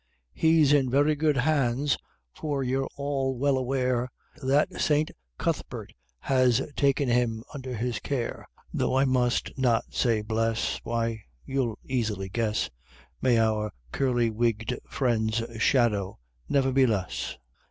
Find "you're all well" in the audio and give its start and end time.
2.63-3.55